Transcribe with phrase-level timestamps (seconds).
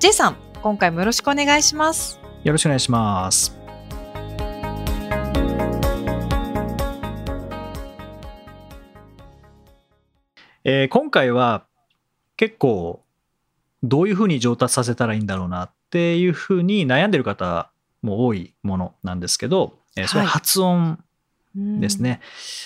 [0.00, 2.20] J さん、今回もよろしくお願いします。
[2.44, 3.58] よろしくお願いします
[10.64, 11.64] えー今回は
[12.36, 13.02] 結構
[13.82, 17.70] どういうふうに上達させたらいいんだろうなっていうふうに悩んでる方
[18.02, 21.02] も多いものなんですけど、えーそれ発音
[21.80, 22.20] ですね。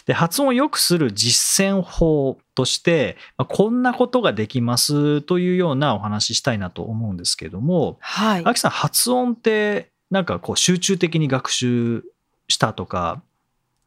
[0.07, 8.59] で発音を良くする実践法として、まあこんなことができますというようなお話ししたいなと思うんですけども、はい。
[8.59, 12.05] さん発音ってなんかこう集中的に学習
[12.49, 13.23] したとか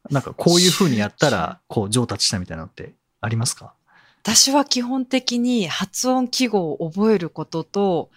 [0.09, 3.73] なんかこういうふうにやったらこう上達したみたいなのってありますか？
[4.23, 8.09] 私は基本的に発音記号を覚えることと、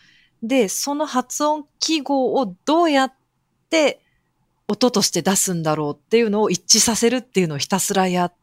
[0.43, 3.13] で、その発音記号をどうやっ
[3.69, 4.01] て
[4.69, 8.35] 音として出すんだろうっていうのを一致させるっていうのをひたすらやっ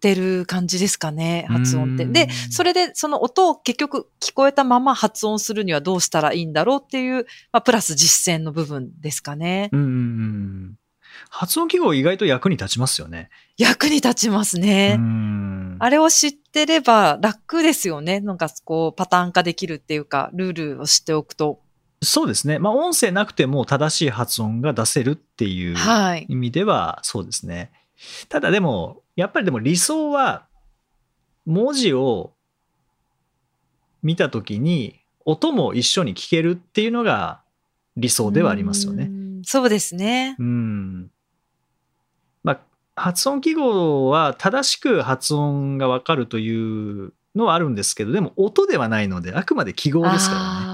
[0.00, 2.04] てる感じですかね、発音って。
[2.04, 9.70] で、それでその音を結局聞こえたまま発音するにはどうしたらいいんだろうっていう、まあ、プラス実践の部分ですかね。
[9.72, 10.74] うん
[11.30, 13.30] 発音記号意外と役に立ちますよね。
[13.56, 14.96] 役に立ちますね。
[14.98, 15.48] うん
[15.80, 18.20] あれを知ってれば楽ですよね。
[18.20, 21.60] なんかこうパターン化できるっていうか、ルールを知っておくと。
[22.02, 22.58] そうですね。
[22.58, 26.26] まあ音声なくても正しい発音が出せるっていうはい。
[26.28, 27.72] 意味ではそうですね。
[28.28, 30.46] ただでも、やっぱりでも理想は、
[31.44, 32.34] 文字を
[34.02, 37.42] 見たときに、音も一緒に聞けるっていうのが
[37.96, 39.10] 理想ではありますよね。
[39.40, 39.44] う。
[39.44, 40.36] そうですね。
[40.38, 41.10] うん。
[42.44, 42.60] まあ、
[42.94, 50.67] 発音記号は正しく発音がわかるというのはあるんですけど、でも音ではないので、あくまで記号ですからね。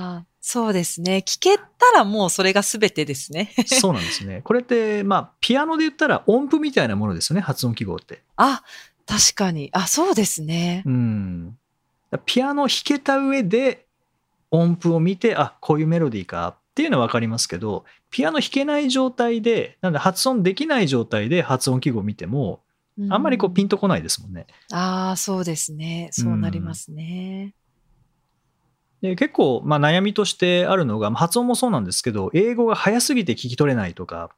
[0.46, 1.24] そうですね。
[1.26, 3.54] 聞けたらもうそれが全てですね。
[3.64, 4.42] そうなんですね。
[4.44, 8.22] これって、まあ、ピアノで言ったら音符みたいなものですよね、発音記号って。
[8.36, 8.62] あ、
[9.06, 9.70] 確かに。
[9.72, 10.82] あ、そうですね。
[10.84, 11.58] うん。
[12.26, 13.86] ピアノ弾けた上で
[14.50, 22.60] 音符を見て、あ、こういうメロディーかっていうのは分かりますけど、ピアノ弾けない状態で、なんで発音できない状態で発音記号を見ても、
[23.08, 23.68] あんまりこうピンン。
[23.70, 24.46] とこないですもんね。
[24.70, 26.10] ああ、そうですね。
[26.12, 27.54] そうなりますね。
[29.04, 34.30] で結構、まあ、悩みとしてあるのが、まあ発音もそうなんですけど、英語が早すぎて聞き取れないとか、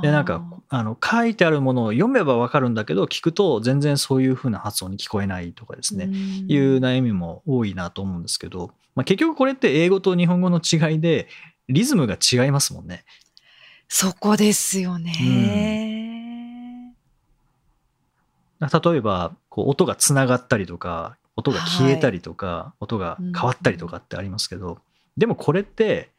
[0.00, 6.06] でなんかあの書いてあるものを読めば分かるんだけど、聞くと全然そういう風な発音に聞こえないとかですね。
[6.06, 6.12] うん
[6.48, 11.28] いう悩みも多いなと思うんですけど、まあ、結局これって英語と日本語の違いで
[11.68, 13.04] リズムが違いますもんね。
[13.88, 16.94] そこですよね。
[18.58, 24.78] 例えばこう音がつながったりとか音が消えたりとか、音が変わったりとかってありますけど、
[25.16, 26.10] でもこれって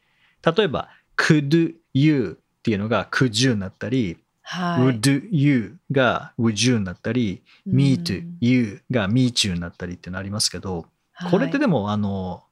[0.44, 4.98] 例えば「could you」っていうのが「could you」になったり「はい。
[4.98, 10.86] would you」が「would you」になったり「me to うん you」が「me to」になったりっていうのありますけど、
[11.30, 12.42] これってはいでも、あの、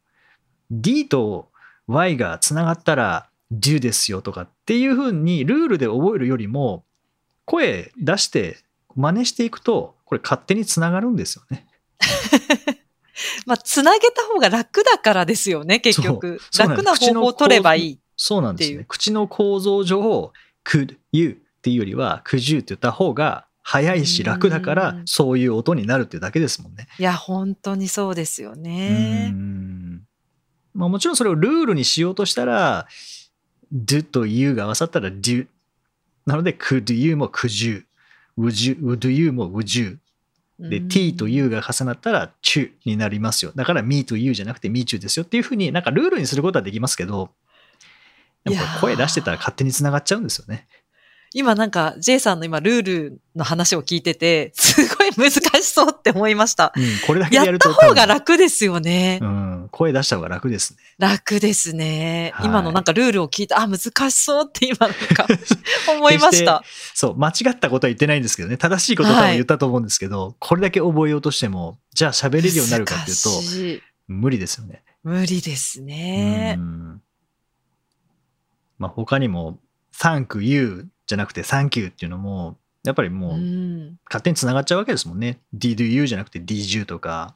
[0.70, 1.50] D と
[1.86, 6.84] Y がつながったら do ですよとかっていうふうにルールで覚えるよりも、
[7.44, 8.58] 声出して
[8.94, 11.66] 真似していくと、これ勝手につながるんですよね。
[13.46, 16.40] まあ、つなげた方が楽だからですよね、結局。
[16.58, 17.98] 楽な方法を取ればいい。
[18.16, 18.84] そうなんですね。
[18.88, 20.32] 口の構造上、
[20.64, 26.88] could you っていうよりは could you って言った方が早いし楽だからう、んそういう音になるっていうだけですもんね。
[26.98, 29.28] いや、本当にそうですようね。
[29.30, 30.02] ん
[30.74, 32.86] まあ、もちろんそれをルールにしようとしたら、
[33.72, 35.46] do と you が合わさったら do。
[36.26, 37.86] なので、could you も could you。
[38.38, 39.98] would you, would you も would you。
[40.68, 43.52] で、うん t と u が重なったら to になりますよ。
[43.54, 47.30] だから me と you じゃなくて me to ですよっていうふうになんかルールにすることはできますけど、
[48.44, 50.66] やー声出してたら勝手につながっちゃうんですよね。
[51.34, 56.72] 今なんか、J さんの今、ルールの話を聞いてて、 すごい難しそうって思いました。
[56.76, 57.70] うん、これだけやると。
[57.70, 59.18] った方が楽ですよね。
[59.22, 60.78] うん、声出した方が楽ですね。
[60.98, 62.32] 楽ですね。
[62.34, 63.78] はい今のなんかルールを聞いて、あ、難
[64.10, 65.26] しそうって今なんか
[65.88, 66.62] 思いました。
[66.94, 73.30] そう、間違ったことは言ってないんですけどね、正しいことは言ったと思うんですけど、これだけ覚えようとしても、じゃあ喋れるようになるかっていうと、
[74.08, 74.82] 無理ですよね。
[75.02, 76.60] 無理ですねう。
[76.60, 77.02] ん
[78.78, 79.58] まあ、他にも、
[79.96, 83.32] thank you じゃなくて thank you っていうのも、やっぱりもう。
[83.34, 85.38] うん勝手につながっちゃうわけですもんね。
[85.54, 87.34] did you じゃなくて you とか。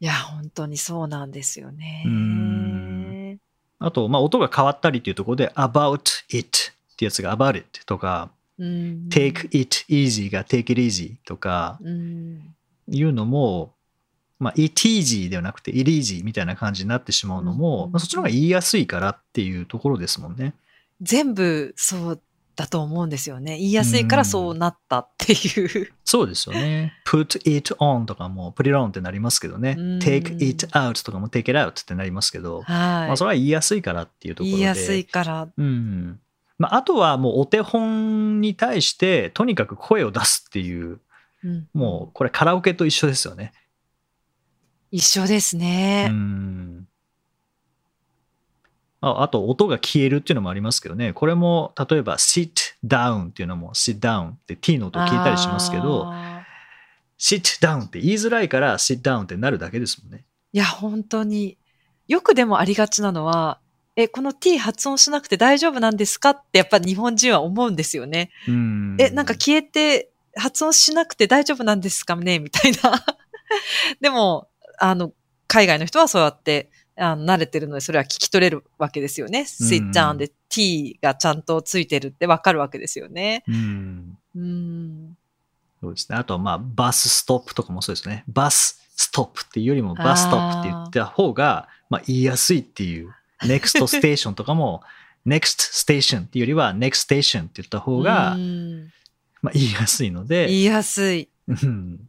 [0.00, 2.08] いや、本当にそうなんですよねう。
[2.10, 3.38] ん
[3.78, 12.54] あと、まあ、音が変わったりっていうところで about it ってやつが about it とか、うん、take it easy が take it easy とかうん、
[12.88, 13.72] いうのも、
[14.38, 20.54] まあ、it easy ではなくて it easy みたいな感じになってしまうのも、うんまあ、そっちの方が言いやすいからっていうところですもんね。
[21.00, 22.20] 全部そう
[22.56, 23.58] だと思うんですよね。
[23.58, 25.92] 言いやすいからそうなったっていう。
[26.04, 26.92] そうですよね。
[27.06, 29.74] put it on とかも put it on ってなりますけどね。
[29.78, 32.66] うん take it out とかも take it out ってなりますけど、はい。
[32.66, 34.56] まあ、それは言いやすいからっていうところで。
[34.56, 35.48] 言いやすいから。
[35.56, 36.20] うん。
[36.58, 41.00] まあ、あとはもうお手本に対してとにかく声を出すっていう、
[41.42, 43.52] うんもうこれカラオケと一緒ですよね。
[44.90, 46.06] 一緒ですうね。
[46.08, 46.86] ん。
[49.04, 51.12] ああと音が消えるっていうのもありますけどね。
[51.12, 56.10] これも例えば sit down っていうのも sit down って t の音消えたりしますけど、
[57.18, 60.24] sit down って言いづらいから sit down ってなるだけですもんね。
[60.52, 61.58] いや、本当に。
[62.08, 63.58] よくでもありがちなのは、
[63.96, 68.30] え、この t 発音しなくて大丈夫なんですかってやっぱ日本人は思うんですよね。
[68.48, 68.96] うん。
[68.98, 73.04] え、なんか消えて発音しなくて大丈夫なんですかねみたいな。
[74.00, 74.48] でも、
[74.78, 75.12] あの、
[75.46, 79.40] 海外の人はそうやって、あの慣れてるので、それは聞き取れるわけですよね。
[79.40, 83.42] sit down で t がちゃんとついてるってわかるわけですよね。
[83.48, 84.18] うん。
[84.36, 85.16] うん。
[85.80, 86.18] そうですね。
[86.18, 88.24] あと、まあ、バスストップとかもそうですね。
[88.28, 93.14] バスストップっていうよりもバスストップって言った方が、まあ、言いやすいっていう。
[93.42, 94.82] next station とかも
[95.26, 98.92] next station っていうよりは next station って言った方がう、ん
[99.42, 101.28] まあ、言いやすいので、言いやすい。
[101.48, 102.08] うん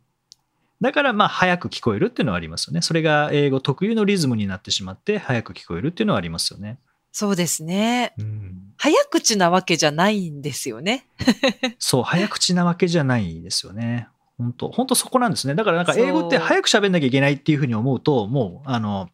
[0.81, 2.81] だから、まあ、早く聞こえるっていうのはありますよね。
[2.81, 6.79] それが英語特有のリズムになってしまって、早く聞こえるっていうのはありますよね。
[7.11, 8.13] そうですね。
[8.17, 11.07] うん早口なわけじゃないんですよね。
[11.79, 14.09] そう、早口なわけじゃないですよね。
[14.37, 15.55] 本当本当そこなんですね。
[15.55, 19.09] だからなんか英語って早く喋んなきゃいけないっていうふうに思うと、もう、あの、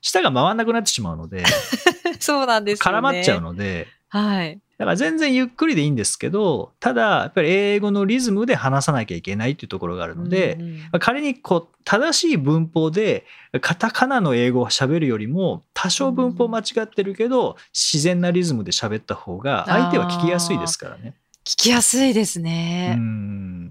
[0.00, 1.44] 舌が回んなくなってしまうので、
[2.20, 2.98] そうなんですよね。
[2.98, 4.58] 絡まっちゃうので、はい。
[4.78, 13.24] だから全然ゆっくりでいいんですけど、ただ、やっぱり英語のリズムで話さなきゃいけないっていうところがあるので、うんうんまあ仮にこう正しい文法で
[13.60, 21.14] カタカナの英語を喋るよりも多少文法間違ってるけど自然なリズムで喋った方が相手は聞きやすいですからね。
[21.44, 22.96] 聞きやすいですうね。
[22.96, 23.68] ん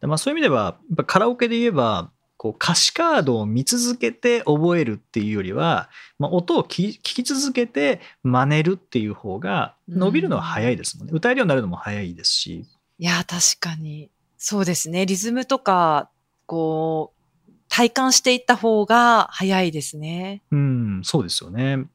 [0.00, 2.10] でまあ、そういう意味ではやっぱカラオケで言えば
[2.44, 5.88] こう歌詞カードを見続けて覚えるっていうよりは、
[6.18, 11.12] まあ、音を聞き続けて真似るっていう方が伸びるのは早いですもんね。
[11.14, 12.66] 歌えるようになるのも早いですし。
[12.98, 14.10] いや、確かに。
[14.36, 15.06] そうですね。
[15.06, 16.10] リズムとか、
[16.44, 17.14] こ
[17.48, 20.42] う、体感していった方が早いですね。
[20.50, 21.86] うん、そうですよね。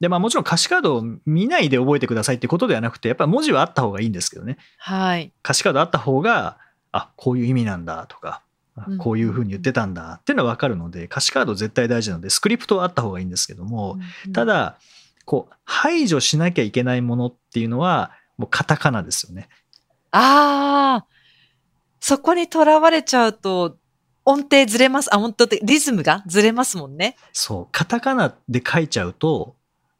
[0.00, 4.58] で、まあもちろん歌詞カードを見ないで覚えてくださいってことではなくて、やっぱり文字はあった方がいいんですけどね。
[4.78, 5.32] はい。
[5.44, 6.58] 歌詞カードあった方が、
[6.90, 8.42] あ、こういう意味なんだとか、
[8.98, 14.78] こういうふうに言ってたんだっていうのは分かるので、歌詞カード絶対大事なので、スクリプトはあった方がいいんですけども、うんた、だ、
[15.24, 19.48] こう、排除しなきゃいけないものっていうのは、もうカタカナですよね。
[20.10, 21.06] ああ、
[22.00, 23.76] そこにとらわれちゃうと、
[24.24, 25.14] 音程ずれます。
[25.14, 27.16] あ、本当リズムがずれますもんね。
[27.32, 29.56] そう、カタカナで書いちゃうと、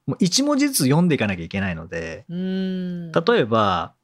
[0.07, 2.25] もう一文字ずつ読んでいかなきゃいけないので。
[2.29, 3.95] 例えば、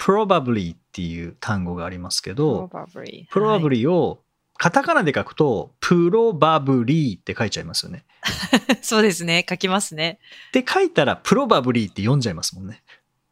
[0.00, 3.28] probably っていう単語がありますけど、probably。
[3.28, 4.22] probably を
[4.56, 7.98] カタカナで書くと、probably って書いちゃいますよね。
[7.98, 8.10] はい
[8.82, 9.46] そうですね。
[9.48, 10.18] 書きますね。
[10.52, 12.82] で書いたら、probably って読んじゃいますもんね。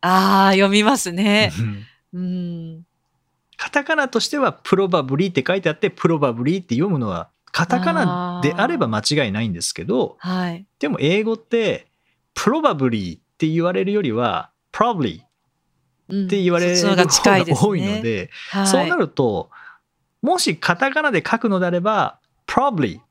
[0.00, 1.52] ああ、読みますね。
[1.58, 2.86] うんうん。
[3.56, 10.66] カタカナとしては probably って書いてあって、probably って読むのは、カタカナであれば間違いないんですけど、はい。
[10.78, 11.88] でも英語って、
[12.34, 15.27] probably って言われるよりは、probably うん
[16.10, 17.60] って言われる方が近いですね。
[17.60, 19.50] が多いので、はい、そうなると、
[20.22, 23.02] もしカタカナで書くのであれば、probably っ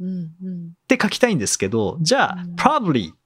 [0.00, 0.72] うんうん。
[0.88, 3.16] て書きたいんですけど、じゃあ、うん probably っ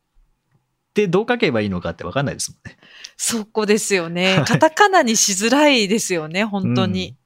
[0.95, 2.79] てどう書けばいいのかって分かんないですもんね。
[3.17, 4.43] そこですよね。
[4.49, 7.17] カタカナにしづらいですよね、本当に。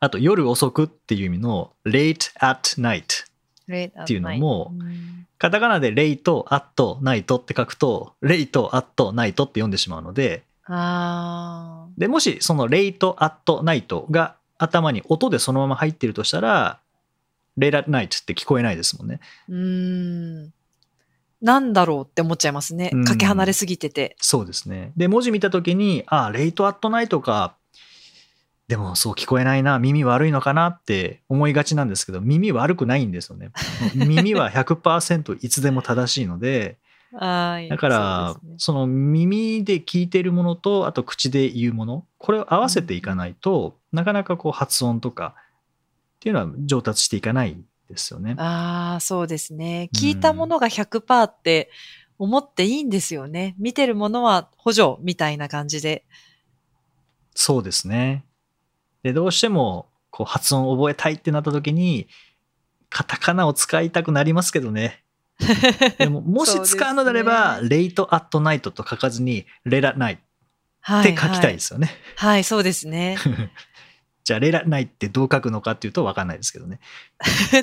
[0.00, 3.24] あと、夜遅くっていう意味の late at night。
[3.66, 16.80] っていうのもうんカタカナで late at night って書くと、late at night って読んでしまうので、あで、もしその late at night が頭に音でそのまま入ってるとしたら、
[17.58, 19.20] late at night って聞こえないですもんね。
[19.50, 20.52] ーうーん。
[21.42, 23.04] なんだろうって思っちゃいますねうん。
[23.04, 24.16] かけ離れすぎてて。
[24.22, 24.92] そうですね。
[24.96, 27.54] で、文字見たときに、あ、レイトアットナイトか。
[28.68, 33.50] でもそう聞こえないな、耳悪いのかなって思いがちなんですけど、耳悪くないんですよね。
[33.94, 36.78] 耳は100%いつでも正しいので、
[37.12, 37.68] はい。
[37.68, 45.34] だからそねその耳で聞いているものと、あと口で言うもの、これを合わせていかないと、なかなかこう発音とか
[46.16, 48.34] っていうのは上達していかないでですよね。
[48.38, 49.88] ああ、そうですね。
[49.94, 51.70] 聞いたものが100%って
[52.18, 53.54] 思っていいんですよね。
[53.58, 56.04] 見てるものは補助みたいな感じで。
[57.34, 58.24] そうですね。
[59.04, 62.08] で、どうしてもこう発音を覚えたいってなった時に、
[62.88, 65.04] カタカナを使いたくなりますけどね。
[65.98, 70.18] でも、もし使うのであれば、そうレイトアットナイトと書かずに、レラナイっ
[70.80, 71.88] はて書きたいですよね。
[72.16, 73.18] はい、はい、そうですね。
[74.24, 76.80] じゃあ、レラナイってどう書くのかっていうと分かんないですけどね。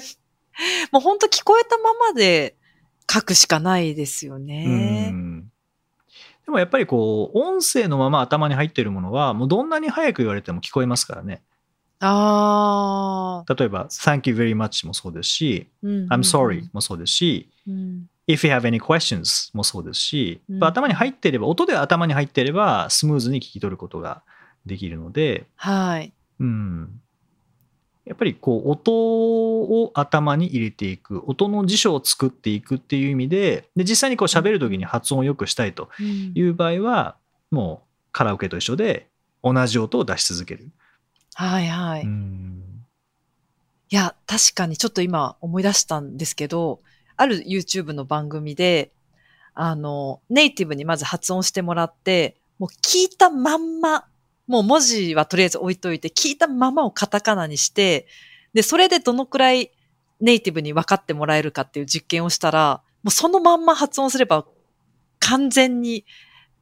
[0.91, 2.55] もう本当聞こえたままで
[3.11, 5.13] 書くしかないですようね。
[6.43, 11.41] んでもやっぱりこう、音声のまま頭に入っているものは、もうどんなに早く言われても聞こえますからね。
[11.99, 13.53] ああ。
[13.53, 18.07] 例えば、Thank you very much もそうですし、うん I'm sorry もそうですし、うん。
[18.27, 24.23] If you have any questions もそうですし、うん頭に入っていれば、音で頭に入っていれば、スムーズに聞き取ることが
[24.65, 26.11] できるので、はい。
[26.39, 27.01] うん。
[28.05, 37.17] やっぱりこう、音を頭に入れていく、音の辞書を作っていくっていう意味で、で実際にこう喋るときに発音を良くしたいとうんいう場合は、
[37.51, 39.07] もうカラオケと一緒で、
[39.43, 40.69] 同じ音を出し続ける。
[41.35, 42.03] はいはい。
[42.03, 42.61] うん
[43.91, 46.79] いや、確かにちょっと今思い出したんですけど、
[47.17, 48.93] ある YouTube の番組で、
[49.53, 54.05] あの、ネイティブにまず発音してもらって、もう聞いたまんま、
[54.47, 58.07] もう文字はとりあえず置いといて、聞いたままをカタカナにして、
[58.53, 59.71] で、それでどのくらい
[60.19, 64.45] ネイティブに分かってもらえるかっていう実験をしたら、もうそのまんま発音すれば
[65.19, 66.05] 完全に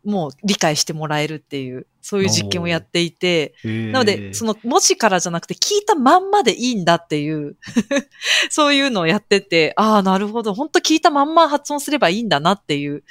[0.06, 7.58] もう理解してもらえるっていう、そういう実験をやっていて、なので、その、の文字からじゃなくて聞いたまんまでいいんだっていう、
[8.50, 10.54] そういうのをやってて、ああ、なるほど。
[10.54, 13.04] 本当聞いたまんま発音すればいいんだなっていう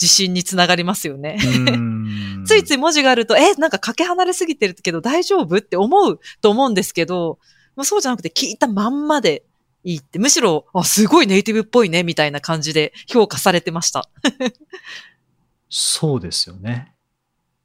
[0.00, 1.36] 自信につながりますよね。
[1.42, 2.00] うん
[2.46, 5.58] ついつい文字があると、え、なんかかけ離れすぎてるけど大丈夫？
[5.58, 7.38] って思うと思うんですけど、
[7.76, 9.44] もうそうじゃなくて聞いたまんまで
[9.84, 14.08] いいって、むしろ、あ、すごいネイティブっぽいね、みたいな感じで評価されてました。
[15.68, 16.94] そうですよね。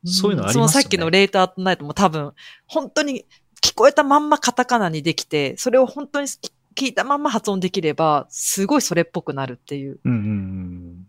[0.06, 0.70] そういうのありますよね。
[0.72, 2.34] そのさっきのレートアットナイトも多分、
[2.68, 3.26] 本当に
[3.62, 6.28] 聞こえたまんまカタカナにできて、それを本当に
[6.76, 10.00] 聞いたまんま発音できれば、すごいそれっぽくなるっていう。
[10.04, 11.05] うんうんうん。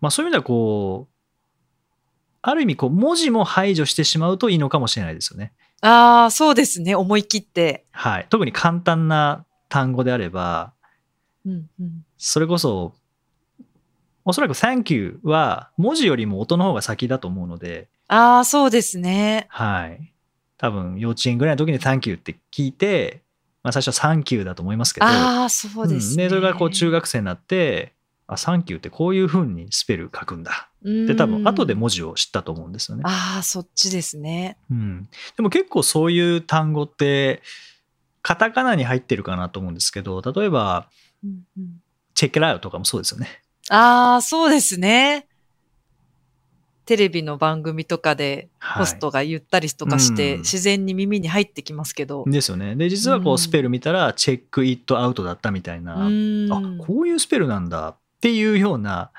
[0.00, 1.14] まあそういう意味ではこう、
[2.42, 5.52] ある意味こう文字も排除してしまうといいのかもしれないですよね。
[5.80, 6.94] ああ、そうですね。
[6.94, 7.84] 思い切って。
[7.90, 8.26] はい。
[8.30, 10.72] 特に簡単な単語であれば、
[11.46, 12.94] うんうん、それこそ、
[14.24, 19.46] おそらく Thank you は文字よりも音の方が先だと思うので、ああ、そうですね。
[19.50, 20.12] はい。
[20.58, 23.22] 多分幼稚園ぐらいの時に Thank you って聞いて、
[23.62, 26.24] まあ最初は Thank you だと思いますけど、ああ、そうですね。
[26.24, 27.93] うんでそれがこう中学生になって、
[28.26, 30.70] あ、サンキューってこういう風にスペル書くんだ。
[30.82, 33.02] で、多分後で文字を知ったと思うんですよね。
[33.06, 34.56] ああ、そっちですね。
[34.70, 35.08] うん。
[35.36, 37.42] でも結構そういう単語って、
[38.22, 40.88] カタカナに入ってるかなと思うんですけど、例えば、
[41.22, 41.82] うんうん、
[42.14, 43.42] チェックラウとかもそうですよね。
[43.68, 45.26] ああ、そうですね。
[46.86, 52.24] テレビの番組とかではいホストが言ったりとかして、うん自然に耳に入ってきますけど。
[52.26, 52.76] ですよね。
[52.76, 59.10] で、実はこうんうスペル見たら、チェックイットアウトだったみたいな、うーんあ、こういうスペルなんだっていうような、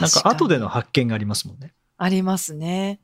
[0.00, 1.74] なんか後での発見がありますもんね。
[1.98, 3.00] ありますね。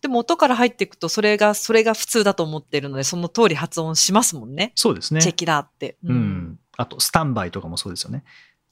[0.00, 4.72] でも音から入っていくと、それが、それが普通だと思ってるので、その通り発音しますもんね。
[4.76, 5.20] そうですね。
[5.20, 5.98] チェキラーって。
[6.04, 6.58] うん。
[6.78, 8.24] あと、スタンバイとかもそうですよね。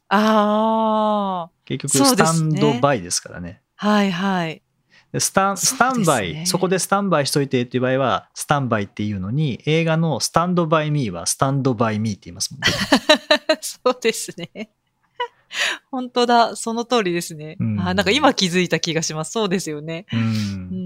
[0.08, 3.60] ああ、結局、スタンドバイですからね。
[3.74, 4.62] はいはい。
[5.12, 12.66] でスタンスタンバイ、そねそこでスタンバイしといてっていう場合は、スタンバイっていうのに、映画のスタンドバイミーはスタンドバイミーって言いますもんね。
[13.60, 14.70] そうですね。
[15.90, 16.56] 本当だ。
[16.56, 17.56] その通りですね。
[17.60, 19.32] うんあなんか今気づいた気がします。
[19.32, 20.06] そうですよね。
[20.12, 20.22] うんう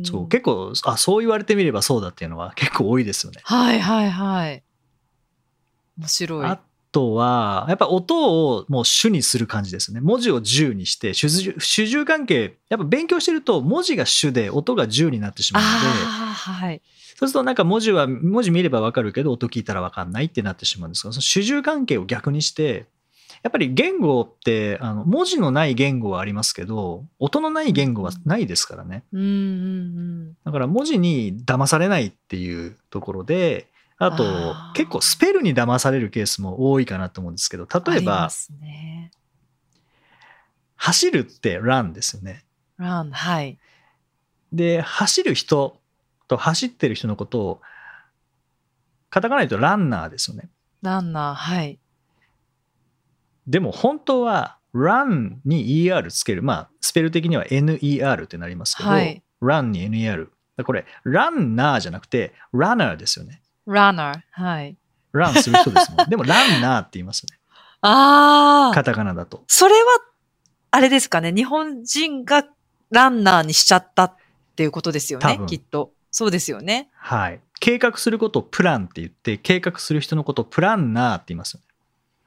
[0.01, 3.41] んそう結構あ、そう言われてみればそうだっていうのは結構多いですよね。
[3.45, 4.63] はいはいはい。
[5.99, 6.47] 面白い。
[6.47, 6.61] あ
[6.93, 10.01] とは、やっぱ音をもう主にする感じですね。
[10.01, 16.83] 文字を10にして、主従主従関係、やっぱ勉強してると文字が主で音が10になってしまうので、はい。
[17.17, 22.87] そうするとなんか文字は、文字見ればわかるけど音聞いたらわかんないってなってしまうんですが、その主従関係を逆にして、
[23.43, 29.03] やっぱり言語ってあの文字のない言語はありますけど、音のない言語はないですからね。
[29.13, 30.37] うんうんうん。
[30.45, 33.69] だから文字に騙されないっていうところで、
[33.99, 34.25] あと
[34.75, 38.31] 結構スペルに騙されるケースも多いかなと思うんですけど、例えば
[38.61, 39.11] ね。
[40.77, 42.45] 走るって run ですよね。
[42.79, 43.59] ラン、はい。
[44.53, 45.79] で、走る人
[46.29, 47.61] と走ってる人のことを、
[49.11, 50.49] カタカナで言うとランナーですよね。
[50.81, 51.79] ランナー、はい。
[53.47, 56.43] でも本当は run に er つける。
[56.43, 60.29] まあ、スペル的には ner ってなりますけど、はい run に ner。
[60.65, 63.41] これ、ランナーじゃなくて、ランナーですよね。
[63.67, 64.77] ランナー、はい。
[65.13, 66.09] ランする人ですもん。
[66.11, 67.39] でもランナーって言いますね。
[67.81, 68.75] ああ。
[68.75, 69.45] カタカナだと。
[69.47, 69.81] それは、
[70.71, 71.33] あれですかね。
[71.33, 72.47] 日本人が
[72.91, 74.15] ランナーにしちゃったっ
[74.55, 75.41] ていうことですよね。
[75.47, 75.93] きっと。
[76.11, 76.91] そうですよね。
[76.95, 77.41] はい。
[77.61, 81.67] 計画することをプランって言って、計画する人のことをプランナーって言いますよね。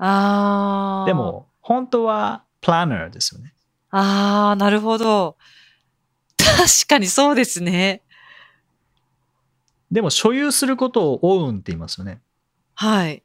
[0.05, 1.05] ああ。
[1.05, 1.13] で。
[1.13, 3.53] も、本当はプランナーですよね。
[3.89, 5.38] ああ、なるほど。
[6.38, 8.01] 確かにそうですね。
[9.91, 12.19] でも、所有することをオウンって言いますよね。
[12.75, 13.24] はい。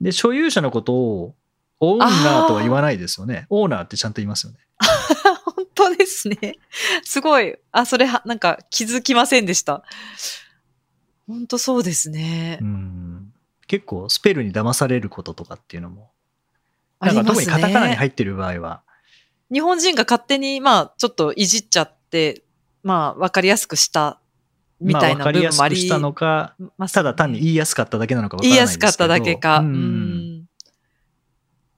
[0.00, 1.34] で、所有者のことを
[1.80, 3.46] オウナーとは言わないですよね。
[3.50, 4.58] オーナーってちゃんと言いますよね。
[5.44, 6.58] 本当ですね。
[7.02, 7.56] すごい。
[7.70, 9.82] あ、それは、なんか気づきませんでした。
[11.26, 12.64] 本当そうですねう。
[12.64, 13.13] ん。
[13.66, 16.10] 結構、スペルに騙されることとかっていうのも。
[17.00, 17.96] なんか特にカタカナにね。
[17.96, 18.82] 入ってる場合は、
[19.52, 22.42] 日本人が勝手に、まあ、ちょっといじっちゃって、
[22.82, 24.20] まあ、わかりやすくした、
[24.80, 29.58] みまあ、たいな部分もありすくしたのか、ますよねただ単に言いやすかっただけなのかわから言いないですけどやすかっただけか。
[29.58, 30.44] ううんん。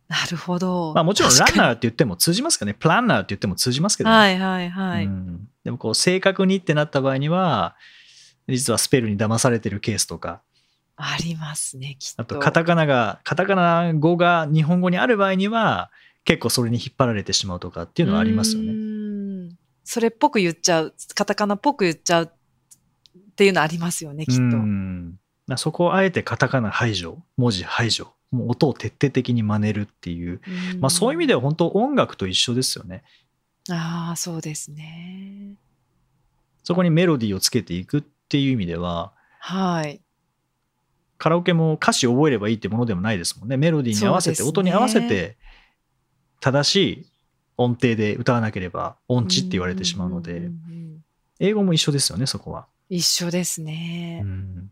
[0.09, 0.93] なるほど。
[0.95, 5.05] まあ、もちろんランナーーって言っても通じますけどね、プランナーって言っても通じますけどね、はいはいはい。
[5.05, 7.75] うんでもこう正確にってなった場合には、
[8.47, 10.43] 実はスペルに騙されてるケースとか、
[10.97, 12.23] ありますね、きっと。
[12.23, 15.91] あとカタカナが、カタカナ語が日本語にある場合には、
[16.25, 18.73] 結構それに引っ張られてしまうとかっていうのはありますよね。
[18.73, 19.55] ね。
[19.85, 22.29] それっぽく言っちゃう、カタカナっぽく言っちゃうっ
[23.37, 24.37] ていうのありますよね、きっ
[25.49, 25.57] と。
[25.59, 30.41] そこをあえてカタカナ排除、文字排除、もう音を徹底的に真似るっていう、
[30.75, 33.05] うんまあ、そういう意味では本当音楽と一緒ですよね。
[33.71, 35.55] ああ、そうですね。
[36.65, 40.01] そこにメロディーをつけていくっていう意味では、はい。
[41.19, 43.57] カラオケも歌詞を覚えればいいってものでもないですもんね。
[43.57, 45.37] メロディーに合わせて、ね音に合わせて、
[46.41, 47.07] 正しい
[47.57, 50.51] 音程で歌わなければ音痴って言われてしまうので
[51.41, 52.67] 英語も一緒ですよね、そこは。
[52.89, 54.21] 一緒ですね。
[54.23, 54.71] うん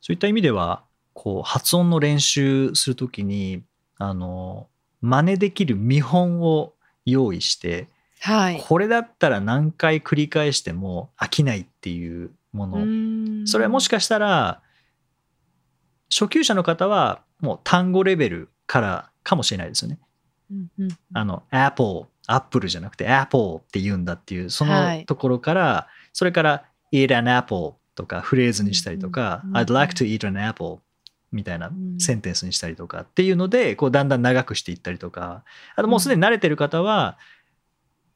[0.00, 0.82] そういった意味では、
[1.12, 3.62] こう、発音の練習するときに、
[3.98, 4.66] あの、
[5.02, 6.72] 真似できる見本を
[7.04, 7.86] 用意して、
[8.20, 8.60] はい。
[8.66, 13.46] これだったら何回繰り返しても飽きないっていうもの。
[13.46, 14.62] それはもしかかしたら、
[16.10, 19.98] 初級者の方はもう単語レベルからかもしれないですよね。
[21.14, 24.98] あの、Apple、Apple じゃなくて Apple って言うんだっていう、そはい。
[25.00, 29.56] のところから、それから Eat an apple とかフレーズにしたりとか、うんうん。
[29.56, 30.78] I'd like to eat an apple
[31.30, 31.98] みたいなうん。
[32.00, 35.44] センテンスにしたりとかっていうので、こうだんだん長くしていったりとか、
[35.76, 37.16] あともうすでに慣れてる方は、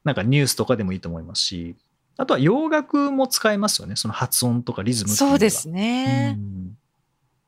[0.03, 1.77] なんかニュースとかでもいいと思いますし、
[2.17, 6.37] あとは洋楽も使えますよね、その発音とかリズムそうですね。
[6.39, 6.77] うん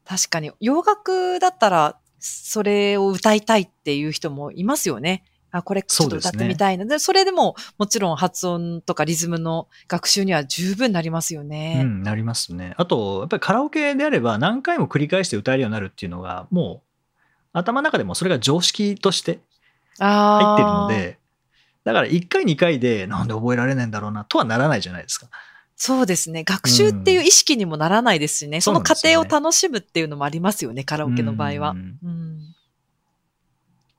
[0.07, 0.52] 確かに。
[0.61, 5.24] 洋楽だったら、それを歌いたいっていう人もいますよね。
[5.50, 6.85] あ、これちょっと歌ってみたいな。
[6.85, 11.83] でそれでも、もちろん発音とかリズムの学習には十分なりますようね。
[11.83, 12.74] ん、なりますね。
[12.76, 17.18] あと、やっぱりカラオケであれば何回も繰り返して歌えるようになるっていうのが、もう
[17.52, 19.40] 頭の中でもそれが常識として
[19.98, 21.18] 入ってるので、
[21.87, 25.29] だから1回2回でなんで覚えられないんだろうなとはならないじゃないですか。
[25.77, 26.42] そうですね。
[26.42, 28.61] 学習っていう意識にもならないですしね。
[28.61, 31.75] その過そうなんですよね程を楽しむっていうのもありますよね、カラオケの場合はう。
[31.75, 31.99] ん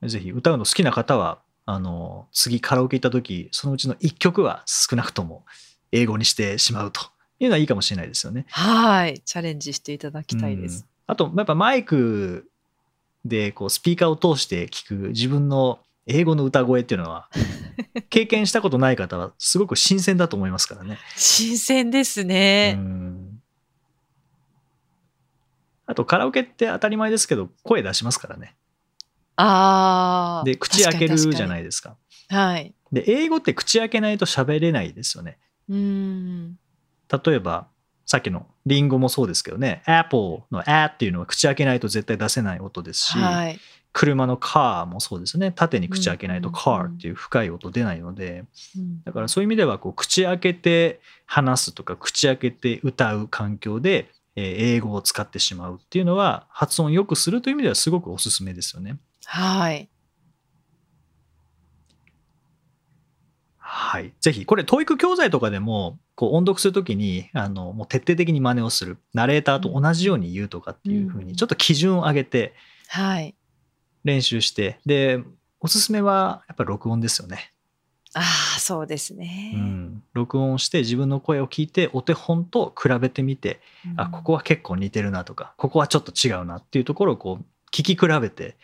[0.02, 0.08] うん。
[0.08, 5.46] ぜひ歌うの好きな方は、あの、次カラオケ行った時、そのうちの1曲は少なくとも
[5.90, 7.00] 英語にしてしまうと
[7.40, 8.44] いうのはいいかもしれないですよね。
[8.50, 9.20] はい。
[9.24, 10.80] チャレンジしていただきたいです。
[10.80, 12.50] うんあと、やっぱマイク
[13.24, 17.28] でこうスピーカーを通して聞く自分の英語の歌声っていうのは、
[18.10, 20.98] 経験したことない方はすごく新鮮だと思いますからね。
[21.16, 22.72] 新鮮ですうね。
[22.72, 23.40] ん
[25.86, 28.56] あと、カラオケって当たり前ですけど、声出しますからね。
[29.36, 30.44] ああ。
[30.44, 31.64] で、口開けるじゃないい。
[31.64, 31.96] ですか。
[32.28, 32.74] はい。
[32.92, 35.38] で、英語って口開けないと喋れないですよね。
[35.68, 36.58] うん。
[37.24, 37.68] 例えば、
[38.04, 43.58] さっきのリンゴもそうですけどね、Apple の A っていうのは口開けないと絶対出せない音ですし、はい。
[43.92, 45.52] 車の car もそうですね。
[45.52, 48.44] 縦に口開けないとうん car っていう深い音出ないので、
[48.76, 58.98] うんだからそういう意味ではこう口開けて話すとか口開けて歌う環境でえー英語を使ってしまうっていうのは発音を良くするという意味ではすごくおすすめですよね。
[59.24, 59.88] はい。
[63.70, 64.14] はい。
[64.20, 68.96] ぜひ、これ、教育教材とかでも、こう、音読するときに、あの、もう徹底的に真似をする。
[69.12, 72.54] ナレーターと同じように言うとかっていうふうに、うんちょっと基準を上げて
[72.88, 73.34] はい。
[74.08, 75.22] 練習して、で、
[75.60, 77.52] おすすめは、やっぱり録音ですよね。
[78.14, 78.20] あ
[78.56, 79.52] あ、そうですね。
[79.54, 80.02] うん。
[80.14, 88.56] 録音して自分の声を聞いて、お手本と比べてみて、うんあ、ここは結構似てるなとか、ここはちょっと違うなっていうところをこう、聞き比べて、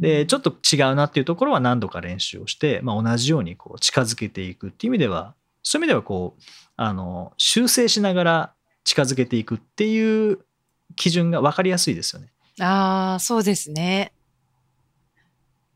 [0.00, 6.42] で、ちょっと違うなっていうところは何度か練習をして、まあ、同じようにこう近づけていくっていう意味では、そういう意味ではこう、
[6.76, 8.52] あの、修正しながら
[8.84, 10.40] 近づけていくっていう
[10.96, 12.32] 基準が分かりやすいですよね。
[12.58, 14.12] ああ、そうですね。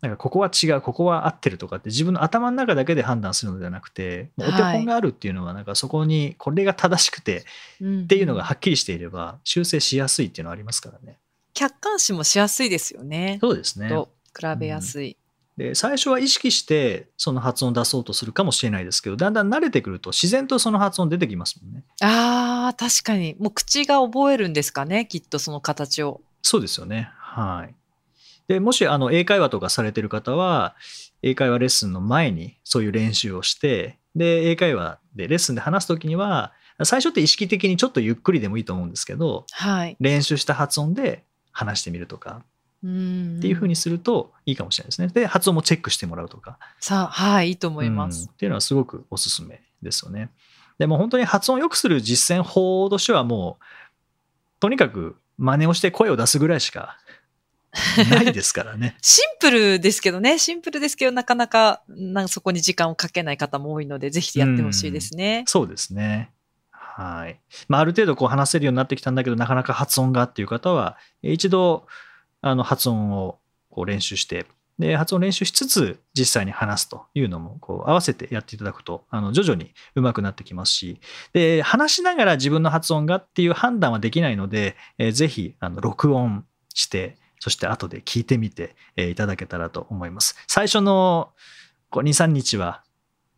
[0.05, 7.47] なんかここは違うここは合ってるとかって自分の頭の中だけで判断するのではなくてお手本があるっていうのはなんかそこにこれが正しくて
[7.83, 11.19] っていうのがはっきりしていれば修正しやすいっていうのはありますからね。
[11.55, 13.39] 客観視もしやすいですよね。
[13.41, 13.89] そうですね。
[13.89, 15.17] と比べやすい。
[15.57, 21.83] うん、で最初は意識してその発音を出そうとするかもしれないですけどだんだん慣れてくると自然とその発音出てきますもんね。
[22.03, 26.21] あ確かにもう口が覚えるんですかねきっとその形を。
[26.43, 27.09] そうですよね。
[27.17, 27.75] はい。
[28.49, 30.75] でもしあの英会話とかされてる方は
[31.23, 36.53] 英会話レッスンの前にそういう練習をしてで英会話でレッスンで話す時には
[36.83, 42.43] 最初って意識的にちょっとゆっくりでもいいと思うんですけど、はい、練習した発音で話してみるとか
[42.81, 42.87] って
[43.47, 45.09] いうふうにするといいかもしれないですね。
[45.09, 46.59] で発音もチェックしてもらうとか。
[46.81, 50.31] さあはいいいと思います、っていうのはすごくおすすめですよね。
[50.79, 53.65] でも本当に発音を良くする実践法としてはもう
[54.61, 56.99] とにかく真似をして声を出すぐらいしか
[58.11, 58.97] ないですからね。
[59.03, 66.31] シンプルですけどね、シンプルですけど、なかなかなんかそこに時間をかけない方も多いので、ぜひやってほしいですね、うそうですね。
[66.71, 67.41] はい。
[67.69, 71.87] まあ、ある程度こう話せるようになってきたんだけど、なかなか発音がっていう方は、一度、
[72.41, 74.47] あの、発音をこう練習して、
[74.79, 81.01] で、発音練習しつつ、実際に話すというのも、こう、合わせてやっていただくと、あの、徐々に上手くなってきますし、
[81.33, 90.35] で、話しながら自分の発音がっていう判断はできないので、えー、ぜひ、あの、録音して、そして後で聞いてみて、えいただけたらと思います。
[90.47, 91.35] 最初の
[91.91, 92.83] こう2、3日は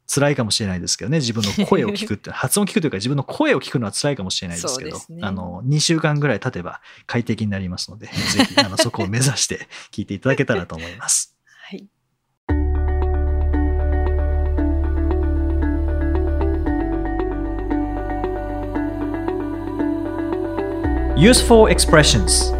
[0.06, 11.36] 辛いかもしれないですけどね、自分の声を聞くって、 発音聞くというか自分の声を聞くのは辛いかもしれないですけど、ね、あの、2週間ぐらい経てば快適になりますので、 ぜひあのそこを目指して聞いていただけたらと思います。
[11.68, 11.88] はい。
[21.16, 22.54] Useful expressions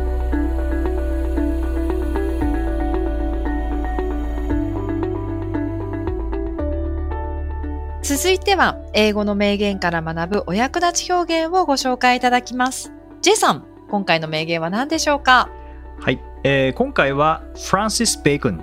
[8.07, 12.93] 続いては、英語の名言から学ぶお役立ち表現をご紹介いただきます。
[13.21, 15.51] J さん、今回の名言は何でしょうか
[15.99, 18.59] はい、えー、今回はフランシス・ベーコン、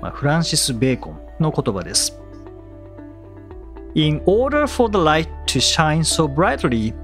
[0.00, 2.18] まあ、フランシス・ベーコンの言葉です。
[3.94, 6.94] In order for the light to shine so brightly,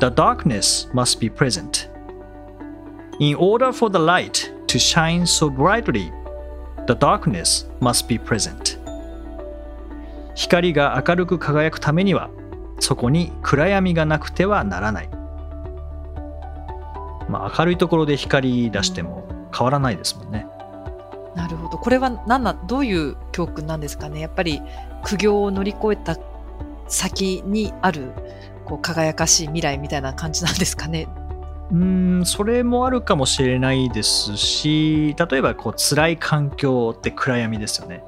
[0.00, 1.90] the darkness must be present.
[3.20, 6.10] In order for the light to shine so brightly,
[6.86, 8.81] the darkness must be present.
[10.34, 12.30] 光が明るく輝くためには
[12.80, 15.08] そこに暗闇がなくてはならない、
[17.28, 20.46] まあ、明るいところで光出しても変わらないですもんね。
[21.34, 24.20] なるほどこれは何などういう教訓なんですかね？
[24.20, 24.60] やっぱり
[25.02, 26.18] 苦行を乗り越えた
[26.88, 28.12] 先にある
[28.66, 31.08] こう輝かしい未来みたいな感じなんですかね？
[31.70, 38.04] うんそれもあるかもしれないですし例えばこう辛い環境って暗闇ですよね。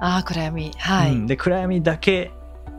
[0.00, 0.72] ああ暗闇。
[0.76, 2.30] はい、うん、で暗闇だけ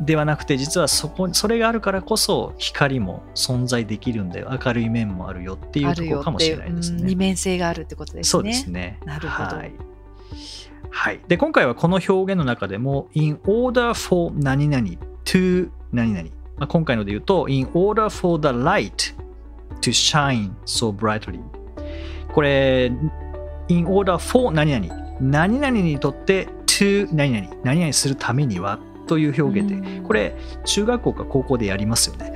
[0.01, 7.03] ではなくて実はそこそれがあるからこそ光も存在できるんで明るい面もあるよっていうところかもしれないですね。
[7.03, 8.29] 二面性があるってことですね。
[8.29, 8.99] そうですね。
[9.05, 9.58] なるほど。
[9.58, 9.73] はい。
[10.91, 14.88] はい、で今回はこの表現の中でも in order for 何々
[15.23, 19.15] to 何々、まあ、今回ので言うと in order for the light
[19.82, 21.39] to shine so brightly
[22.34, 22.91] これ
[23.67, 32.34] in order for 何々何々にとって to 何々何々するためにはという表現でこれ中学校か高校でやりますよね。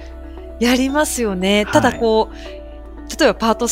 [0.60, 1.66] やりますよね。
[1.72, 3.68] ただこう、はい、例えばパート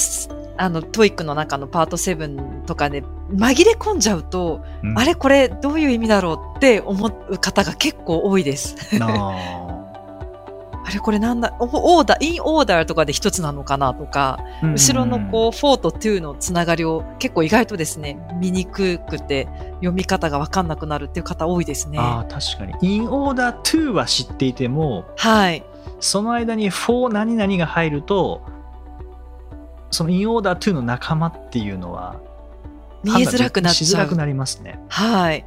[0.57, 3.01] あの TOEIC の中のパート7とかで
[3.33, 8.75] 紛れ込んじゃうと、うん、あれこれどういう意味だろうって思う方が結構多いです。
[9.01, 9.70] あ
[10.89, 21.99] れこれなんだ、 order、in order とかで一つなのかなとか、後ろのこう、フォーとトゥーのつながりを結構意外とですね、見にくくて読み方がわかんなくなるっていう方多いですね。
[21.99, 22.73] ああ、確かに。
[22.81, 25.63] in order to は知っていても、はい。
[25.99, 28.41] その間にフォー何々が入ると、
[29.91, 32.15] その in order to の仲間っていうのは、
[33.03, 33.87] 見えづらくなっちゃう。
[33.87, 34.79] しづらくなりますね。
[34.87, 35.45] はい。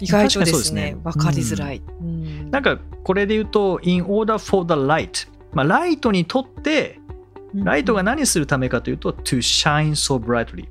[0.00, 2.50] 意外とですね、わ、かりづらい、うん。
[2.50, 7.00] なんかこれで言うと、in order for the light、まあ、ライトにとって、
[7.54, 10.68] ライトが何するためかというと、to shine so brightly。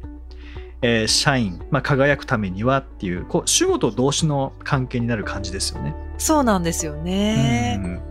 [0.82, 5.94] えー、shine、まあ、輝くためにはっていう、こう主語と動詞の関係になる感じですよね。
[6.18, 8.02] そうなんですよね。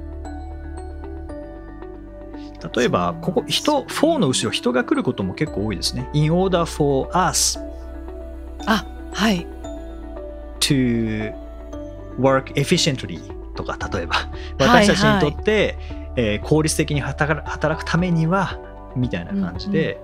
[2.75, 6.11] 例えば、ここ、人、for の後ろ、人が来ることも結構多いですね。
[6.13, 7.59] in order for us。
[8.67, 9.47] あ、はい。
[10.69, 11.33] To
[12.19, 13.21] work efficiently
[13.55, 14.17] とか例えば
[14.59, 17.43] 私たちにとって、はいはい、えー効率的に働
[17.79, 18.59] くためには
[18.97, 20.01] みたいな感じで、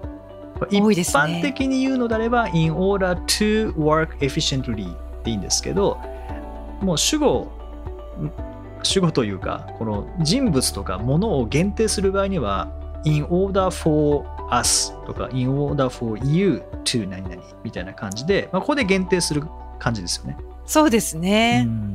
[0.70, 5.98] 一多いですね般的に言うのであれば、in order to work efficiently でいいんですけど、
[6.80, 7.50] もう主語、
[8.20, 8.32] ん
[8.82, 12.68] 主語というか、この人物とか物を限定する場合には、
[13.04, 19.42] in order for us とか、in order for you to 何々みたいな感じで、まあ、ここで限定する
[19.78, 20.36] 感じですよね。
[20.66, 21.64] そうですね。
[21.66, 21.94] うん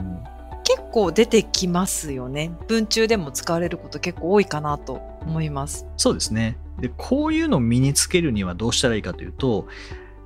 [0.69, 2.51] 結構出てきますよね。
[2.67, 5.87] 文中でも使われること結構多いかなと思います。
[5.97, 6.57] そうですね。
[6.79, 9.65] で、こういうのを身につけるにはどうしたらいいかというと、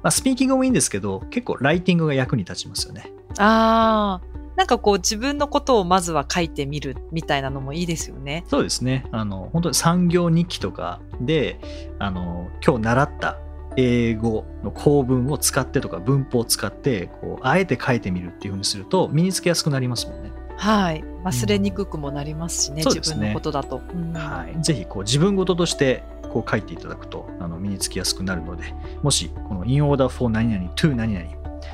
[0.02, 3.10] まあ、スピーキングもいいんですけど、結構ライティングが役に立ちますよね。
[3.38, 8.44] ああ、なんかこう自分のことをまずは書いてみるみたいなのもいいですよね。
[8.48, 9.06] そうですね。
[9.12, 11.60] あの、本当に産業日記とかで、
[12.00, 13.38] あの、今日習った
[13.78, 20.32] 英語の構文を使ってとか文法を使って、こう、あえて書いてみるっていうふうにすると、身につけやすくなりますもんね。
[20.58, 21.04] はい。
[21.24, 23.82] 忘れにくくもなりますしね、そうですね自分のことだと。
[23.94, 24.62] うんはい。
[24.62, 31.26] ぜひ、こう、自分事として、こう書いていただくと、あの、身につきやすくなるので、もし、この in order for 何々 to 何々、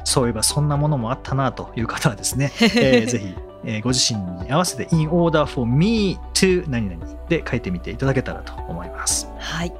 [0.04, 3.36] そういえばそんなものもあったなという方はですね、 えーぜひ、
[3.66, 9.28] えーご自身に合わせて in order for me to 何々で書いてみていただけたらと思います。
[9.38, 9.74] はい。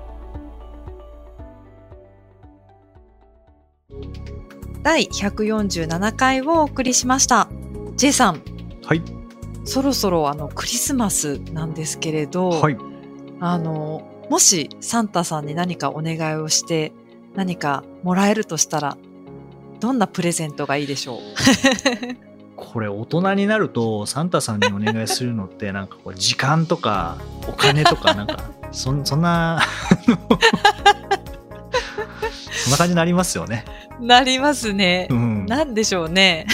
[4.84, 7.50] 第147回をお送りしました。
[7.96, 8.42] J さん、
[8.86, 9.02] はい。
[9.66, 12.78] そろそろあのクリスマスなんですけれど、はい。
[13.40, 16.92] あの、もしサンタさんに何かお願いをして
[17.36, 18.98] 何かもらえるとしたら、
[19.80, 21.20] どんなプレゼントがいいでしょう？
[22.56, 29.62] これ大人になるとサンタさんにお願いするのって なんかこう時間とかお金とかなんかそんそんな
[32.70, 33.66] んな感じになりますよね。
[34.00, 35.14] なりますねう。
[35.14, 35.46] ん。
[35.46, 36.46] なんでしょうね。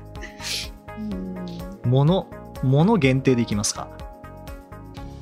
[0.98, 1.44] うん
[1.84, 2.26] 物
[2.62, 3.88] 物限定でいきますか。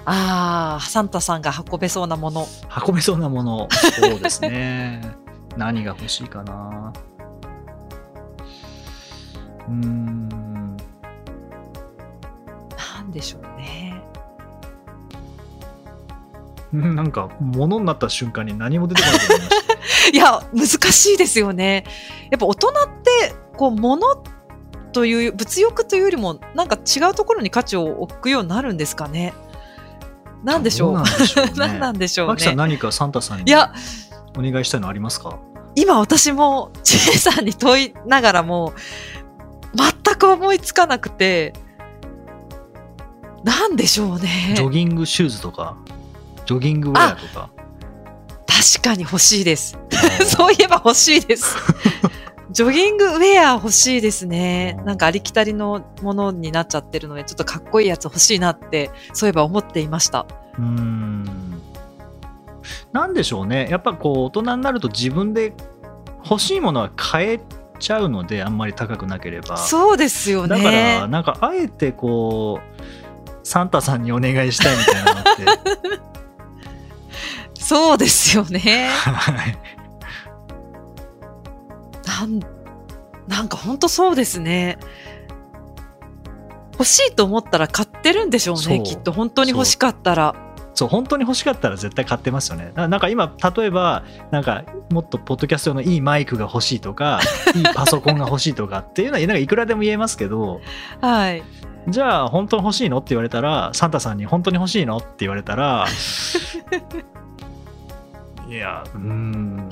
[0.05, 2.46] ああ、サンタさんが運べそうなもの。
[2.87, 3.68] 運べそうなもの。
[3.70, 5.14] そうですね。
[5.57, 6.92] 何が欲しいかな。
[9.68, 10.29] うーん。
[10.77, 10.83] な
[13.03, 14.01] んでしょうね。
[16.72, 19.62] なんか物になった瞬間に何も出てこなくなりました。
[20.12, 21.85] いや、難しいですよね。
[22.31, 22.72] やっぱ大人っ
[23.20, 24.16] て、こう、物
[24.92, 29.35] という、物欲というよりも、なんか違うところに価値を置くようになるんですかね。
[30.44, 30.94] なんでしょう。
[30.94, 32.57] どうなんでしょうね 何なんでしょうマキさんね。
[32.57, 33.72] 何かサンタさんにいや、
[34.37, 35.38] お願いしたいのありますか？
[35.74, 38.74] 今私も、ジェイさんに問いながらも、
[39.74, 41.55] 全く思いつかなくて、
[43.44, 44.52] なんでしょうね。
[44.57, 45.76] ジョギングシューズとか、
[46.46, 47.48] ジョギングウェアとか。
[48.75, 49.79] 確かに欲しいです。
[50.27, 51.57] そういえば欲しいです。
[52.51, 54.79] ジョギングウェア欲しいですね。
[54.85, 60.27] なんかありきたりのものになっちゃってるので、ちょっとかっこいいやつ欲しいなって、そういえば思っていました。
[60.59, 61.25] うーん。
[62.93, 63.69] なんでしょうね。
[63.71, 65.55] やっぱこう、大人になると自分で
[66.29, 67.41] 欲しいものは買え
[67.79, 69.57] ちゃうので、あんまり高くなければ。
[69.57, 71.07] そうですよだから、ね。
[71.09, 72.83] なんかあえてこう、
[73.45, 75.25] サンタさんにお願いしたいみたいなのっ
[76.03, 76.12] て。
[77.72, 78.90] そうですよね。
[78.90, 79.56] はい
[82.06, 82.40] なん、
[83.26, 84.78] なんか本当そうですね。
[86.72, 89.11] 欲しいと思ったら買ってるんでしょうね、きっと。
[89.11, 90.35] 本当に欲しかったら。
[90.74, 92.72] そう、本当に欲しかったら絶対買ってますよね。
[92.74, 97.20] ななんか今、例えば、なんかもっとポッドキャスト用のいいマイクが欲しいとか、
[97.56, 100.61] いいパソコンが欲しいとかっていうのは、なんかいくらでも言えますけど、
[101.00, 101.42] はい。
[101.88, 105.87] じゃあ本当に欲しいのって言われたら、サンタさんに本当に欲しいのって言われたら、
[108.53, 109.71] いや、うーん。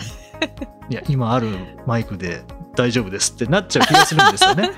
[0.89, 1.49] いや、今ある
[1.87, 2.43] マイクで
[2.75, 4.71] 大丈夫ですってなっちゃう気がするんですよね。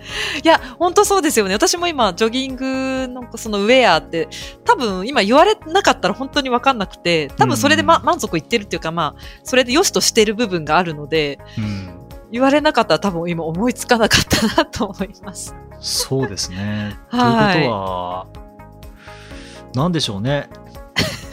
[0.42, 1.52] いや、本当そうですよね。
[1.52, 4.28] 私も今、ジョギングのそのウェアって、
[4.64, 11.98] 多分今言われなかったら本当にわかんなくて、多分それで、まうん満足いってるっていうか、まあ、それで良しとしてる部分があるので、うん。
[12.32, 15.54] 言われなかったら多分今思いつかなかったなと思います。
[15.78, 16.96] そうですね。
[17.10, 18.26] はいということは、
[19.74, 20.48] なんでしょうね。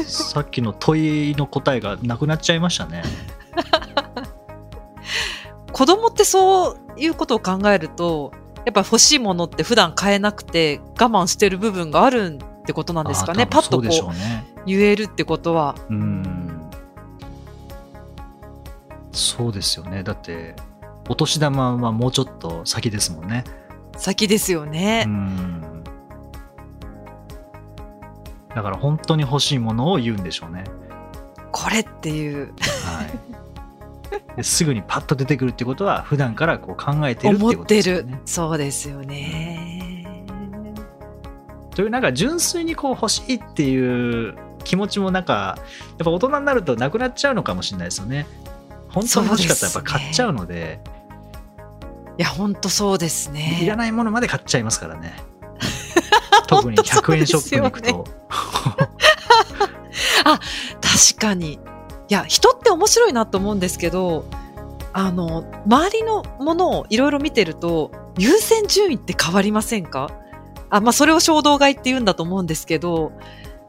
[0.10, 3.04] さっきの問いの答えがなくなっちゃいましたね。
[5.72, 8.32] 子供ってそういうことを考えると、
[8.66, 13.44] やっぱ欲しいものって普段買えなくて我慢してる部分があるってことなんですかね。
[13.44, 14.14] あーパッとこう。
[14.66, 15.76] 言えるってことは。
[15.90, 16.70] うん。
[19.12, 20.04] そうですよね。
[20.04, 20.56] だって、
[21.08, 23.44] お年玉はもうちょっと先ですもんね。
[23.98, 25.06] 先ですよね。
[25.08, 25.79] うん。
[28.60, 30.66] だから本当に欲しいものを言うんでしょうね。
[31.54, 32.48] これっていう。
[32.84, 34.36] はい。
[34.36, 38.20] ですぐにパッと出てくるってことは普段からこう考えてるっていう思ってことですよねる。。
[38.26, 40.26] そうですよね。
[41.70, 45.58] とというなんか純粋にこう欲しいっていう気持ちもなんか
[45.98, 48.28] やっぱ大人になるとなくなっちゃうのかもしれないですよね
[48.90, 50.82] 本当に欲しかったらやっぱ買っちゃうので
[52.18, 55.24] いや本当そうですねいらないものまで買っちゃいますからね
[56.50, 58.06] 特に100円ショップに行くと、
[60.34, 60.40] あ
[60.82, 61.60] 確かにい
[62.10, 64.26] や人って面白いなと思うんですけど
[64.94, 70.10] あの周りのものをいろいろ見てると優先順位って変わりませんか？
[70.70, 73.12] あまあそれを衝動買いって言うんだと思うんですけど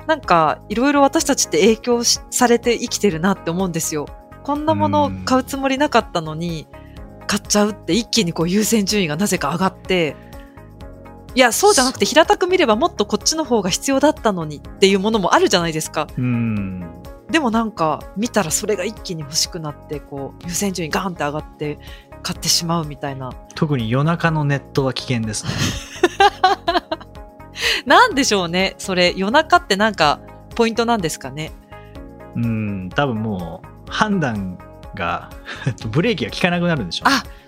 [0.07, 4.07] なんかいろいろ私たちって影響されて生きてるなって思うんですよ。
[4.42, 6.66] こんなものを買うつもりなかったのに
[7.27, 10.16] 買っちゃうって一気にこう優先順位がなぜか上がって
[11.35, 16.09] いやそうじゃなくて平たく見ればもっとこっちの方が必要だったのにっていうものもあるじゃないですか。
[16.16, 17.03] うん。
[17.31, 21.79] でもなんか見たらそれが一気に欲しくなってこう優先順位ガーンって上がって
[22.23, 23.31] 買ってしまうみたいな。
[23.55, 25.51] 特に夜中のネットは危険ですね。
[27.87, 28.75] なんでしょうね。
[28.79, 30.21] それ夜中ってなんか
[30.57, 31.53] ポイントなんですかね。
[32.35, 34.59] うん多分もう判断
[34.95, 35.31] が
[35.90, 37.11] ブレーキが効かなくなるんでしょう。
[37.11, 37.40] ねあ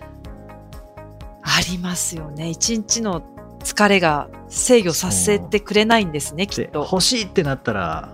[1.44, 2.48] ありますよね。
[2.48, 3.20] 一日の
[3.62, 6.80] 疲れが制御させてくれないんですねきでっと。
[6.80, 8.10] 欲しいってなったら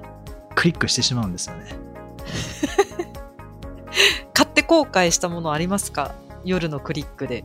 [0.54, 1.64] クリックしてしまうんですよね。
[4.34, 6.14] 買って後悔したものありますか？
[6.44, 7.44] 夜のクリックで。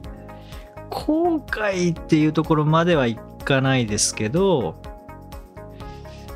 [0.89, 4.75] 後悔っていうところまではいかないですけど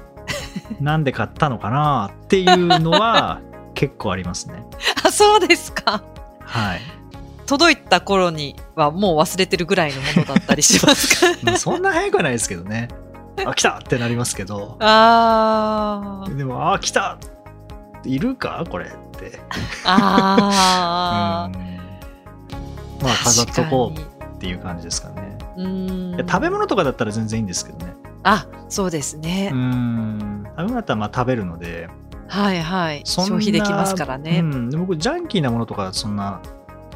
[0.81, 3.39] なんで買ったのかなっていうのは
[3.75, 4.63] 結構ありますね。
[5.03, 6.01] あそうですか。
[6.41, 6.81] はい
[7.47, 11.39] 届いた頃にはもう忘れてるぐらいのものだったりしますか？
[11.43, 12.89] まあそんな早くはないですけどね。
[13.45, 14.77] あ来たってなりますけど。
[14.79, 16.35] あー。
[16.35, 17.17] でもあ来た
[18.03, 18.63] いるか？
[18.69, 19.39] これって。
[19.85, 21.57] あー。
[21.57, 21.77] うん。
[23.01, 25.37] まあ飾っとこう確っていう感じですかね。
[25.57, 26.27] うーん。
[26.27, 27.93] 食べ物とかだったら全然いいんですけどね。
[28.23, 30.43] あそうですね、うん。
[30.45, 31.87] 食べ物だったらまあ食べるので。
[32.27, 33.01] はいはい。
[33.05, 36.41] 消費できますからね、うん、で僕ジャンキーなものとかそんな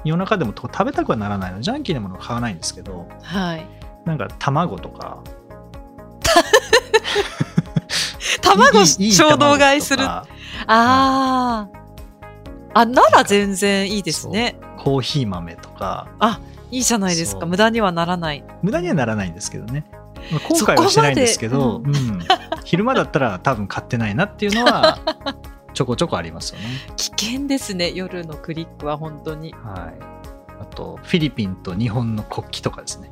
[0.03, 1.57] 夜中でもと食べたくはならないの。
[1.57, 3.65] でジャンキーなものは買わないんですけどはい。
[4.05, 5.19] なんか卵とか。
[8.41, 10.03] 卵衝動買いする。
[10.03, 10.25] あ
[10.67, 11.67] あ。
[12.73, 14.57] あ、なら全然いいですね。
[14.61, 16.07] かコーヒー豆とか。
[16.71, 17.45] いいじゃないですか。
[17.45, 18.43] 無駄にはならない。
[18.61, 19.85] 無駄にはならないんですけどね。
[20.31, 22.19] まあ後悔はしてないんですけど、そこまうん、
[22.63, 24.99] 昼間だったら多分買ってないなっていうのは
[25.81, 26.67] ちょこちょこありますよね。
[26.95, 27.91] 危険ですね。
[27.91, 29.51] 夜のクリックは本当に。
[29.51, 30.03] はい、
[30.61, 33.09] あとフィリピンと日本の国旗とかですね。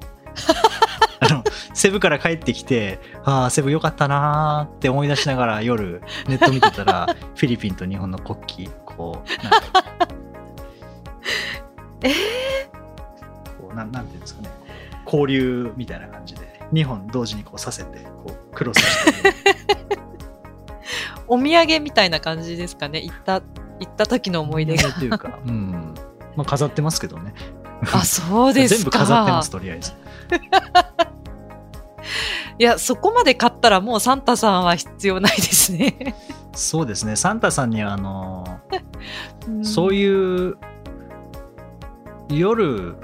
[1.20, 10.08] あのセブから帰ってきてああセブよかったなーって思い出しながら夜ネット見てたら フィリピンと日本の国旗こう なんか
[12.02, 12.14] え
[13.60, 14.50] こうなんなんていうんですかね
[15.06, 19.34] 交流みたいな感じで2本同時にこうさせてこうクロスして
[21.30, 23.02] お土産みたいな感じですかね。
[23.02, 23.44] 行った、行
[23.86, 24.92] った時の思い出が。
[24.92, 25.94] というか、 うん
[26.36, 27.34] まあ、飾ってますけどね
[27.94, 28.78] あ、そうですか。
[28.78, 29.94] 全部飾ってますとりあえず
[32.60, 36.16] いや、そこまで買ったらもうサンタさんは必要ないですね。
[36.54, 38.60] そうですねサンタさんにあの
[39.64, 40.58] そういいう
[42.30, 42.96] 夜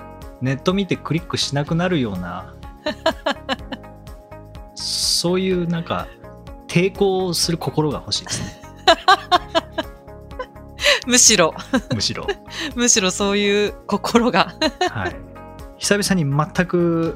[0.42, 2.54] ネット見てクリックしなくなるような
[4.76, 6.08] そういうなんか
[6.76, 8.62] 抵抗する心が欲しいですね
[11.08, 11.08] う。
[11.12, 11.54] むしろ、
[11.94, 12.28] むしろ、
[12.76, 14.56] むしろそういう心が。
[14.92, 15.16] はい、
[15.78, 17.16] 久々に全く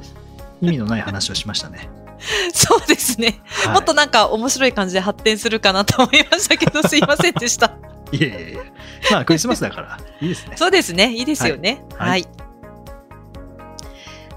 [0.62, 1.90] 意味のない話をしましたね、
[2.54, 3.42] そうですね。
[3.64, 7.74] はい、もっとなんか面白い感じで発展するかなと思いましたけど、すいませんでした。
[8.12, 8.72] いえいえいえ
[9.10, 11.12] まあクリスマスだからいいですねそうですね。
[11.12, 11.84] いいですよね。
[11.98, 12.26] はいはい。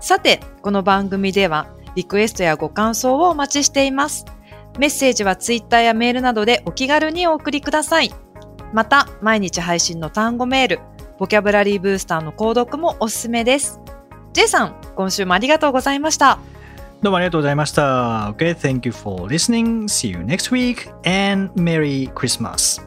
[0.02, 4.26] さて、この番組ではリクエストやご感想をお待ちしています。
[4.80, 8.12] メッセージはツイッターやメールなどでお気軽にお送りください。
[8.74, 10.80] また、毎日配信の単語メール、
[11.20, 13.80] ボキャブラリーブースターの購読もおすすめです。
[14.34, 16.40] J さん、今週もありがとうございました。
[17.04, 18.34] どうもありがとうございました。
[18.36, 19.84] Okay, thank you for listening.
[19.84, 22.82] See you next week and Merry Christmas.